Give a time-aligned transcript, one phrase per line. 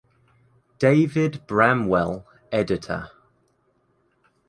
[0.79, 3.11] David Bramwell (Editor).